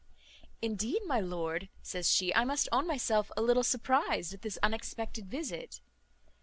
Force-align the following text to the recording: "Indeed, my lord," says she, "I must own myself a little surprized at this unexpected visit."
"Indeed, 0.63 1.03
my 1.05 1.19
lord," 1.19 1.69
says 1.83 2.09
she, 2.09 2.33
"I 2.33 2.43
must 2.43 2.67
own 2.71 2.87
myself 2.87 3.31
a 3.37 3.41
little 3.43 3.61
surprized 3.63 4.33
at 4.33 4.41
this 4.41 4.57
unexpected 4.63 5.27
visit." 5.27 5.79